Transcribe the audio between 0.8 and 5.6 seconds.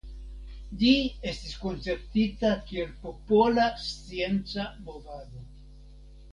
Ĝi estis konceptita kiel popola scienca movado.